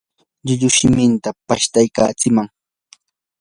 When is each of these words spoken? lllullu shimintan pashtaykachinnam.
lllullu 0.45 0.69
shimintan 0.77 1.35
pashtaykachinnam. 1.47 2.47